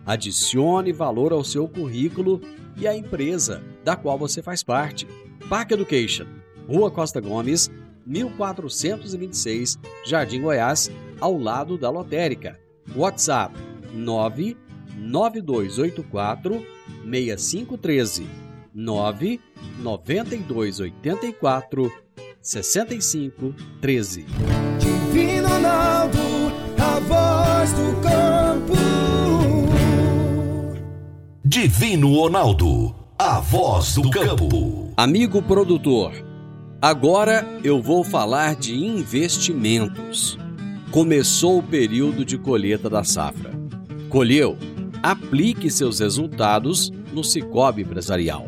[0.05, 2.39] Adicione valor ao seu currículo
[2.77, 5.07] e à empresa da qual você faz parte.
[5.49, 6.25] Park Education,
[6.67, 7.69] Rua Costa Gomes,
[8.05, 12.57] 1426, Jardim Goiás, ao lado da lotérica.
[12.95, 13.53] WhatsApp
[13.93, 16.65] 99284
[17.03, 18.25] 6513
[18.73, 19.41] 9
[19.79, 21.91] 92 84
[22.41, 24.25] 65 13.
[24.79, 26.19] Divino Ronaldo,
[26.77, 28.73] a voz do campo.
[31.43, 34.91] Divino Ronaldo, a voz do campo.
[34.97, 36.11] Amigo produtor,
[36.81, 40.37] agora eu vou falar de investimentos.
[40.95, 43.51] Começou o período de colheita da safra.
[44.07, 44.57] Colheu?
[45.03, 48.47] Aplique seus resultados no Cicobi Empresarial.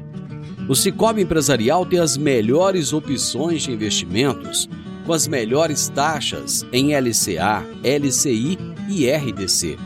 [0.70, 4.70] O Cicobi Empresarial tem as melhores opções de investimentos,
[5.06, 8.58] com as melhores taxas em LCA, LCI
[8.88, 9.78] e RDC.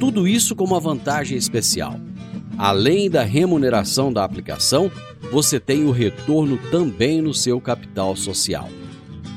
[0.00, 1.94] Tudo isso com uma vantagem especial.
[2.58, 4.90] Além da remuneração da aplicação,
[5.30, 8.68] você tem o retorno também no seu capital social.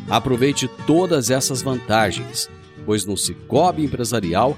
[0.10, 2.50] Aproveite todas essas vantagens,
[2.86, 4.58] pois no Cicobi Empresarial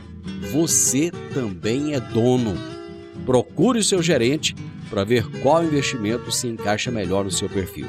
[0.51, 2.55] você também é dono.
[3.25, 4.55] Procure o seu gerente
[4.89, 7.87] para ver qual investimento se encaixa melhor no seu perfil.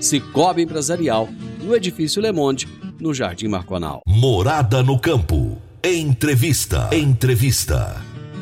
[0.00, 1.28] Cicobi Empresarial,
[1.62, 2.66] no Edifício Le Monde,
[2.98, 4.00] no Jardim Marconal.
[4.06, 5.58] Morada no Campo.
[5.84, 6.88] Entrevista.
[6.92, 8.00] Entrevista.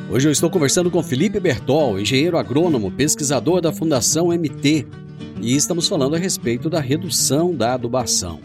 [0.08, 4.86] Hoje eu estou conversando com Felipe Bertol, engenheiro agrônomo, pesquisador da Fundação MT,
[5.40, 8.40] e estamos falando a respeito da redução da adubação.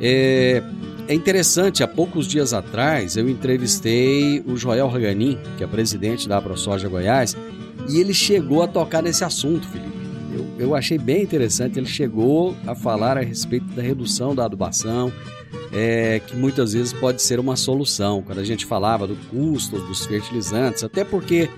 [0.00, 0.62] É,
[1.08, 6.40] é interessante, há poucos dias atrás eu entrevistei o Joel Raganin, que é presidente da
[6.40, 7.36] ProSoja Goiás,
[7.88, 9.90] e ele chegou a tocar nesse assunto, Felipe.
[10.32, 15.12] Eu, eu achei bem interessante, ele chegou a falar a respeito da redução da adubação,
[15.72, 18.22] é, que muitas vezes pode ser uma solução.
[18.22, 21.50] Quando a gente falava do custo dos fertilizantes, até porque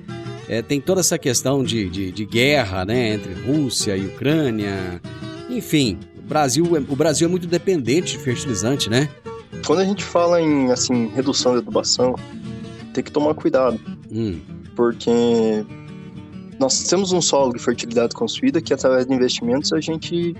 [0.48, 5.00] é, tem toda essa questão de, de, de, guerra né, entre Rússia e Ucrânia.
[5.48, 5.98] Enfim,
[6.32, 9.06] Brasil, é, o Brasil é muito dependente de fertilizante, né?
[9.66, 12.14] Quando a gente fala em assim, redução de adubação,
[12.94, 13.78] tem que tomar cuidado.
[14.10, 14.40] Hum.
[14.74, 15.62] Porque
[16.58, 20.34] nós temos um solo de fertilidade construída que, através de investimentos, a gente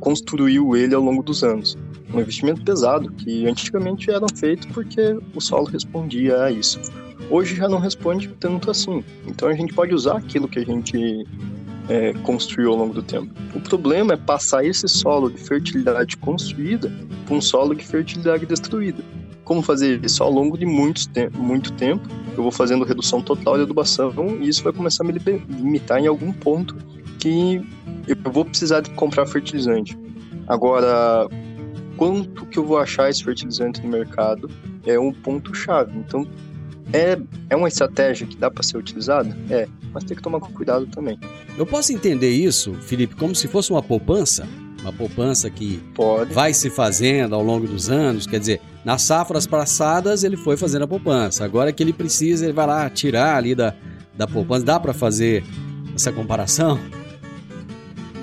[0.00, 1.76] construiu ele ao longo dos anos.
[2.14, 6.80] Um investimento pesado, que antigamente eram feitos porque o solo respondia a isso.
[7.30, 9.04] Hoje já não responde tanto assim.
[9.26, 11.26] Então a gente pode usar aquilo que a gente
[11.88, 13.32] é, construiu ao longo do tempo.
[13.54, 16.92] O problema é passar esse solo de fertilidade construída
[17.24, 19.02] para um solo de fertilidade destruída.
[19.44, 22.08] Como fazer isso ao longo de muito, te muito tempo?
[22.36, 26.06] Eu vou fazendo redução total de adubação e isso vai começar a me limitar em
[26.06, 26.76] algum ponto
[27.18, 27.64] que
[28.06, 29.96] eu vou precisar de comprar fertilizante.
[30.48, 31.28] Agora,
[31.96, 34.50] quanto que eu vou achar esse fertilizante no mercado
[34.84, 35.96] é um ponto chave.
[35.98, 36.26] Então,
[36.92, 37.18] é,
[37.50, 39.36] é uma estratégia que dá para ser utilizada?
[39.50, 41.18] É, mas tem que tomar cuidado também.
[41.56, 44.46] Eu posso entender isso, Felipe, como se fosse uma poupança?
[44.82, 46.32] Uma poupança que Pode.
[46.32, 50.84] vai se fazendo ao longo dos anos, quer dizer, nas safras passadas ele foi fazendo
[50.84, 53.74] a poupança, agora que ele precisa, ele vai lá tirar ali da,
[54.16, 54.64] da poupança.
[54.64, 55.44] Dá para fazer
[55.94, 56.78] essa comparação?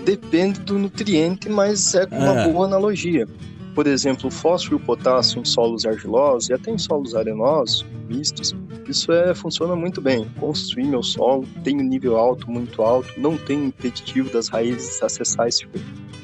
[0.05, 2.47] Depende do nutriente, mas é uma é.
[2.47, 3.27] boa analogia.
[3.73, 7.85] Por exemplo, o fósforo e o potássio em solos argilosos e até em solos arenosos,
[8.07, 8.53] mistos,
[8.87, 10.25] isso é, funciona muito bem.
[10.39, 15.67] Construir meu solo, um nível alto, muito alto, não tem impeditivo das raízes acessar esse,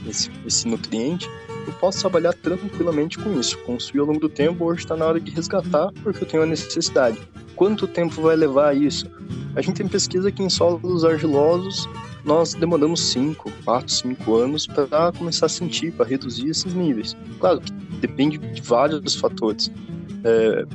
[0.08, 1.28] esse, esse nutriente,
[1.66, 3.58] eu posso trabalhar tranquilamente com isso.
[3.60, 6.46] Construir ao longo do tempo, hoje está na hora de resgatar, porque eu tenho a
[6.46, 7.20] necessidade.
[7.56, 9.10] Quanto tempo vai levar isso?
[9.56, 11.88] A gente tem pesquisa que em solos argilosos
[12.24, 17.16] nós demoramos 5, 4, 5 anos para começar a sentir, para reduzir esses níveis.
[17.40, 19.72] Claro que depende de vários fatores.
[20.24, 20.66] É,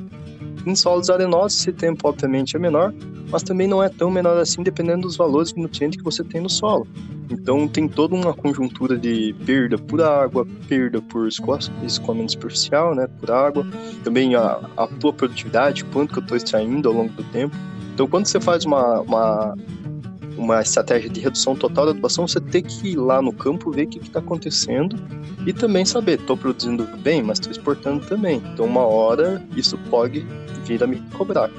[0.66, 2.94] em solos arenosos, esse tempo obviamente é menor,
[3.30, 6.40] mas também não é tão menor assim dependendo dos valores de nutrientes que você tem
[6.40, 6.86] no solo.
[7.30, 13.30] Então tem toda uma conjuntura de perda por água, perda por escoamento superficial, né, por
[13.30, 13.66] água,
[14.02, 17.54] também a, a tua produtividade, quanto que eu estou extraindo ao longo do tempo.
[17.92, 19.54] Então quando você faz uma, uma
[20.36, 23.84] uma estratégia de redução total da adubação, você tem que ir lá no campo ver
[23.84, 24.96] o que está acontecendo
[25.46, 28.42] e também saber, estou produzindo bem, mas estou exportando também.
[28.52, 30.20] Então, uma hora isso pode
[30.64, 31.50] vir a me cobrar.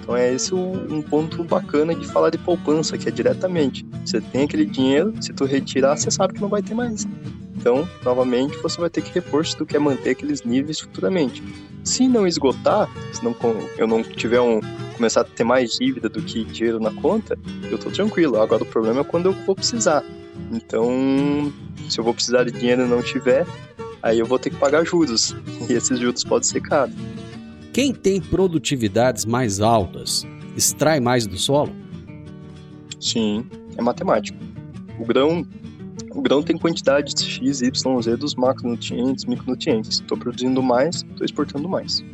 [0.00, 3.86] Então, é esse um ponto bacana de falar de poupança, que é diretamente.
[4.06, 7.06] Você tem aquele dinheiro, se tu retirar, você sabe que não vai ter mais.
[7.56, 11.42] Então, novamente, você vai ter que repor se tu quer manter aqueles níveis futuramente.
[11.82, 13.34] Se não esgotar, se não,
[13.76, 14.60] eu não tiver um,
[14.94, 17.36] começar a ter mais dívida do que dinheiro na conta,
[17.68, 18.40] eu tô tranquilo.
[18.40, 20.04] Agora o problema é quando eu vou precisar.
[20.52, 21.52] Então,
[21.88, 23.44] se eu vou precisar de dinheiro e não tiver,
[24.02, 25.34] aí eu vou ter que pagar juros.
[25.68, 26.94] E esses juros podem ser caros.
[27.72, 30.24] Quem tem produtividades mais altas
[30.56, 31.74] extrai mais do solo?
[33.00, 33.44] Sim,
[33.76, 34.38] é matemático.
[34.98, 35.46] O grão,
[36.10, 40.00] o grão tem quantidade de X, Y, Z dos macronutrientes, micronutrientes.
[40.00, 42.04] Estou produzindo mais, estou exportando mais.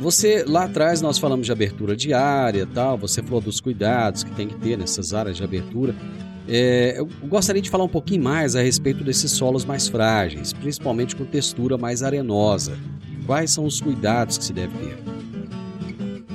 [0.00, 4.48] Você, lá atrás, nós falamos de abertura diária tal, você falou dos cuidados que tem
[4.48, 5.94] que ter nessas áreas de abertura.
[6.46, 11.16] É, eu gostaria de falar um pouquinho mais a respeito desses solos mais frágeis, principalmente
[11.16, 12.76] com textura mais arenosa.
[13.24, 14.98] Quais são os cuidados que se deve ter?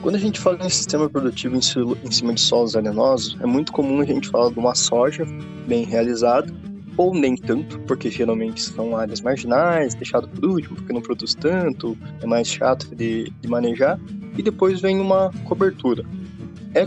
[0.01, 3.99] Quando a gente fala em sistema produtivo em cima de solos arenosos, é muito comum
[3.99, 5.25] a gente falar de uma soja
[5.67, 6.53] bem realizada
[6.95, 11.97] ou nem tanto, porque geralmente são áreas marginais, deixado por último, porque não produz tanto,
[12.21, 13.99] é mais chato de, de manejar,
[14.37, 16.03] e depois vem uma cobertura.
[16.73, 16.85] É,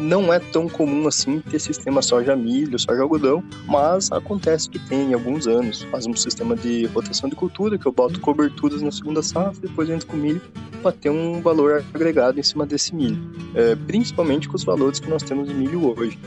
[0.00, 5.10] não é tão comum assim ter sistema soja milho, soja algodão, mas acontece que tem
[5.10, 5.82] em alguns anos.
[5.82, 9.88] Faz um sistema de rotação de cultura, que eu boto coberturas na segunda safra, depois
[9.90, 10.40] entro com milho,
[10.82, 13.20] para ter um valor agregado em cima desse milho.
[13.54, 16.18] É, principalmente com os valores que nós temos de milho hoje.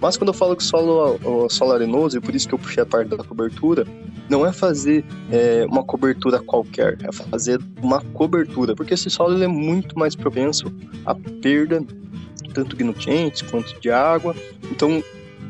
[0.00, 2.86] Mas quando eu falo que o solo arenoso, e por isso que eu puxei a
[2.86, 3.86] parte da cobertura,
[4.28, 9.46] não é fazer é, uma cobertura qualquer, é fazer uma cobertura, porque esse solo é
[9.46, 10.66] muito mais propenso
[11.06, 11.82] à perda
[12.54, 14.34] tanto de nutrientes quanto de água.
[14.70, 15.02] Então,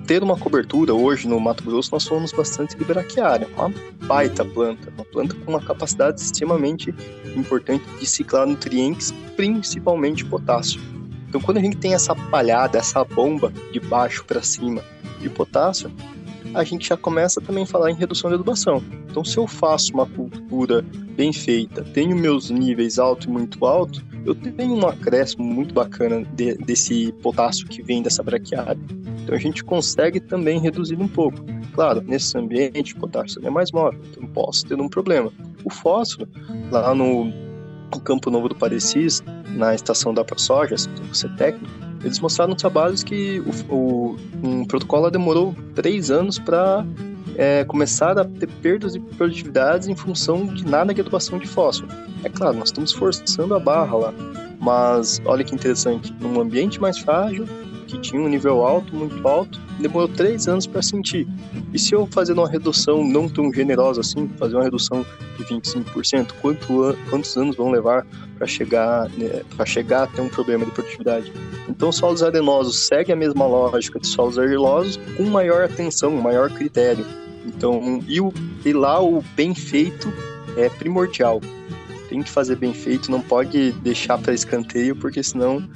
[0.06, 3.72] ter uma cobertura, hoje no Mato Grosso nós somos bastante de braquiária, uma
[4.06, 6.94] baita planta, uma planta com uma capacidade extremamente
[7.36, 10.80] importante de ciclar nutrientes, principalmente potássio.
[11.28, 14.82] Então, quando a gente tem essa palhada, essa bomba de baixo para cima
[15.20, 15.90] de potássio,
[16.54, 18.82] a gente já começa também a falar em redução de adubação.
[19.10, 20.84] Então, se eu faço uma cultura
[21.16, 26.24] bem feita, tenho meus níveis alto e muito alto, eu tenho um acréscimo muito bacana
[26.34, 28.78] de, desse potássio que vem dessa braquiária.
[29.22, 31.38] Então, a gente consegue também reduzir um pouco.
[31.72, 35.32] Claro, nesse ambiente, o potássio é mais móvel, então posso ter um problema.
[35.64, 36.28] O fósforo,
[36.70, 37.32] lá no,
[38.04, 40.76] Campo Novo do Parecis, na estação da ProSoja,
[41.08, 41.72] você técnico,
[42.02, 46.84] eles mostraram trabalhos que o, o um protocolo demorou três anos para
[47.36, 51.92] é, começar a ter perdas de produtividade em função de nada de adubação de fósforo.
[52.22, 54.14] É claro, nós estamos forçando a barra lá,
[54.60, 57.46] mas olha que interessante, num ambiente mais frágil,
[57.86, 61.26] que tinha um nível alto, muito alto, demorou três anos para sentir.
[61.72, 65.04] E se eu fazer uma redução não tão generosa assim, fazer uma redução
[65.36, 68.06] de 25%, quanto, quantos anos vão levar
[68.36, 71.32] para chegar, né, para chegar a ter um problema de produtividade?
[71.68, 77.04] Então, solos arenosos segue a mesma lógica de solos argilosos, com maior atenção, maior critério.
[77.44, 78.32] Então, e, o,
[78.64, 80.12] e lá o bem feito
[80.56, 81.40] é primordial.
[82.08, 85.66] Tem que fazer bem feito, não pode deixar para escanteio, porque senão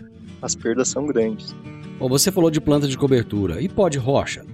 [0.41, 1.55] as perdas são grandes.
[1.99, 3.61] Bom, você falou de planta de cobertura.
[3.61, 4.45] E pó de rocha?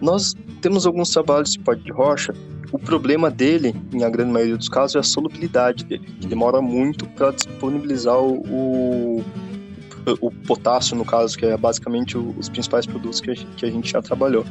[0.00, 2.34] Nós temos alguns trabalhos de pó de rocha.
[2.70, 6.60] O problema dele, em a grande maioria dos casos, é a solubilidade dele, que demora
[6.60, 9.24] muito para disponibilizar o,
[10.20, 13.90] o, potássio, no caso, que é basicamente os principais produtos que a, que a gente
[13.90, 14.44] já trabalhou.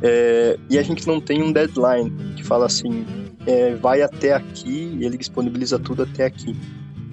[0.00, 3.04] É, e a gente não tem um deadline que fala assim,
[3.46, 6.56] é, vai até aqui e ele disponibiliza tudo até aqui.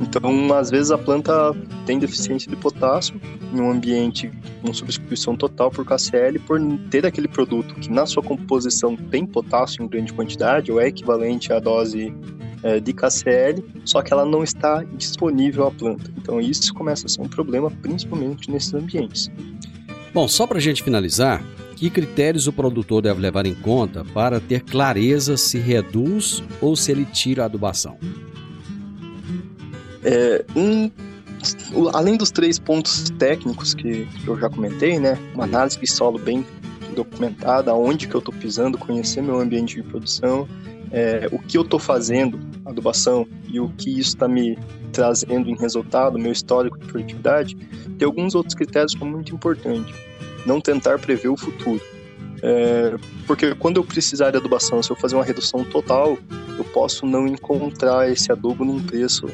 [0.03, 3.19] Então, às vezes a planta tem deficiência de potássio
[3.53, 4.29] em um ambiente
[4.61, 9.83] com substituição total por KCl, por ter aquele produto que na sua composição tem potássio
[9.83, 12.13] em grande quantidade, ou é equivalente à dose
[12.63, 16.11] é, de KCl, só que ela não está disponível à planta.
[16.17, 19.31] Então, isso começa a ser um problema, principalmente nesses ambientes.
[20.13, 21.41] Bom, só para a gente finalizar,
[21.77, 26.91] que critérios o produtor deve levar em conta para ter clareza se reduz ou se
[26.91, 27.97] ele tira a adubação?
[30.05, 30.91] É, um,
[31.93, 35.17] além dos três pontos técnicos que, eu já comentei, né?
[35.33, 36.45] Uma análise de solo bem
[36.95, 40.47] documentada, aonde que eu estou pisando, conhecer meu ambiente de produção,
[40.91, 44.57] é, o que eu estou fazendo, adubação, e o que isso está me
[44.91, 47.55] trazendo em resultado, meu histórico de produtividade,
[47.97, 49.95] tem alguns outros critérios que são muito importantes.
[50.45, 51.81] Não tentar prever o futuro.
[52.41, 56.17] É, porque quando eu precisar de adubação, se eu fazer uma redução total,
[56.57, 59.27] eu posso não encontrar esse adubo num preço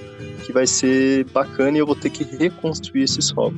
[0.46, 3.54] que vai ser bacana e eu vou ter que reconstruir esse solo.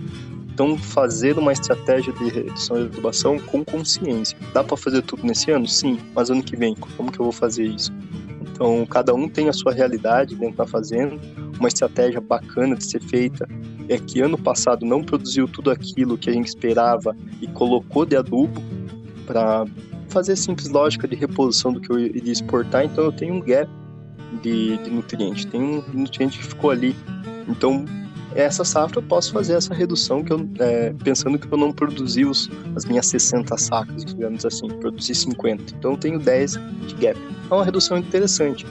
[0.54, 4.38] Então, fazer uma estratégia de redução de adubação com consciência.
[4.54, 5.68] Dá para fazer tudo nesse ano?
[5.68, 7.92] Sim, mas ano que vem, como que eu vou fazer isso?
[8.42, 11.18] Então, cada um tem a sua realidade dentro da fazenda.
[11.58, 13.48] Uma estratégia bacana de ser feita
[13.88, 18.16] é que ano passado não produziu tudo aquilo que a gente esperava e colocou de
[18.16, 18.62] adubo
[19.26, 19.66] para
[20.12, 22.86] fazer simples lógica de reposição do que eu iria exportar.
[22.86, 23.70] Então, eu tenho um gap
[24.42, 25.48] de, de nutriente.
[25.48, 26.96] Tem um nutriente que ficou ali.
[27.48, 27.86] Então,
[28.36, 32.26] essa safra eu posso fazer essa redução que eu, é, pensando que eu não produzi
[32.26, 35.76] os, as minhas 60 sacas, digamos assim, produzi 50.
[35.78, 36.54] Então eu tenho 10
[36.88, 37.20] de gap.
[37.50, 38.66] É uma redução interessante.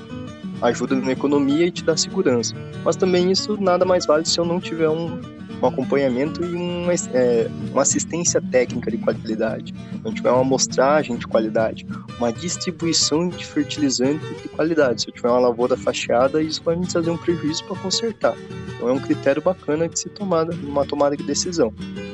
[0.62, 2.54] Ajuda na economia e te dá segurança.
[2.84, 5.20] Mas também isso nada mais vale se eu não tiver um,
[5.62, 9.74] um acompanhamento e uma, é, uma assistência técnica de qualidade.
[9.94, 11.86] Então, tiver uma amostragem de qualidade,
[12.18, 15.02] uma distribuição de fertilizante de qualidade.
[15.02, 18.34] Se eu tiver uma lavoura fachada, isso vai me trazer um prejuízo para consertar.
[18.80, 21.72] Então é um critério bacana de se tomar numa tomada de decisão.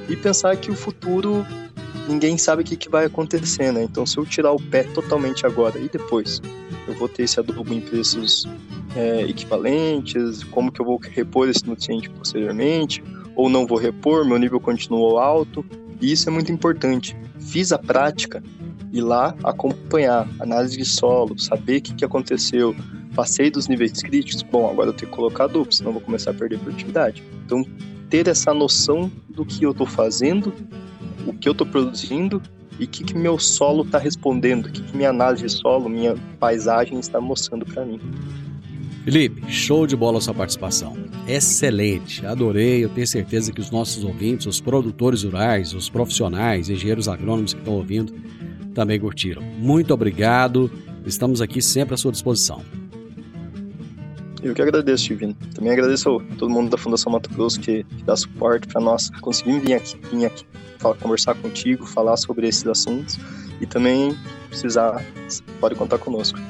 [0.08, 1.46] E pensar que o futuro
[2.08, 3.84] ninguém sabe o que, que vai acontecer, né?
[3.84, 6.40] Então se eu tirar o pé totalmente agora e depois,
[6.86, 8.48] eu vou ter esse adubo em preços
[8.96, 13.02] é, equivalentes, como que eu vou repor esse nutriente posteriormente,
[13.36, 15.64] ou não vou repor, meu nível continuou alto,
[16.00, 17.16] e isso é muito importante.
[17.38, 18.42] Fiz a prática,
[18.92, 22.74] ir lá acompanhar, análise de solo, saber o que, que aconteceu,
[23.14, 26.34] passei dos níveis críticos, bom, agora eu tenho que colocar duplo, senão vou começar a
[26.34, 27.22] perder produtividade.
[27.44, 27.64] Então,
[28.08, 30.52] ter essa noção do que eu estou fazendo,
[31.26, 32.42] o que eu estou produzindo
[32.78, 35.88] e o que, que meu solo está respondendo, o que, que minha análise de solo,
[35.88, 38.00] minha paisagem está mostrando para mim.
[39.06, 40.96] Felipe, show de bola a sua participação.
[41.28, 42.84] Excelente, adorei.
[42.84, 47.60] Eu tenho certeza que os nossos ouvintes, os produtores rurais, os profissionais, engenheiros agrônomos que
[47.60, 48.12] estão ouvindo,
[48.74, 49.42] também curtiram.
[49.42, 50.68] Muito obrigado.
[51.06, 52.64] Estamos aqui sempre à sua disposição.
[54.42, 55.36] Eu que agradeço, Divino.
[55.54, 59.08] Também agradeço a todo mundo da Fundação Mato Grosso que, que dá suporte para nós
[59.20, 60.44] conseguirmos vir aqui, vir aqui
[60.78, 63.20] falar, conversar contigo, falar sobre esses assuntos
[63.60, 64.16] e também
[64.50, 65.00] precisar,
[65.60, 66.40] pode contar conosco.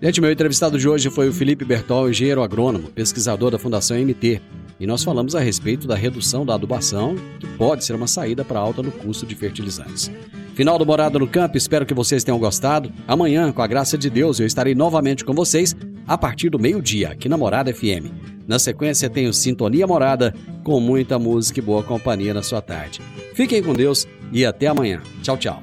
[0.00, 4.42] Gente, meu entrevistado de hoje foi o Felipe Bertol, engenheiro agrônomo, pesquisador da Fundação MT.
[4.78, 8.60] E nós falamos a respeito da redução da adubação, que pode ser uma saída para
[8.60, 10.10] alta no custo de fertilizantes.
[10.54, 12.92] Final do Morada no Campo, espero que vocês tenham gostado.
[13.08, 15.74] Amanhã, com a graça de Deus, eu estarei novamente com vocês
[16.06, 18.12] a partir do meio-dia, aqui na Morada FM.
[18.46, 23.00] Na sequência, tenho Sintonia Morada, com muita música e boa companhia na sua tarde.
[23.34, 25.00] Fiquem com Deus e até amanhã.
[25.22, 25.62] Tchau, tchau.